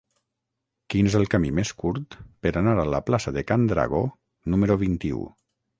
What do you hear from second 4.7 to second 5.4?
vint-i-u?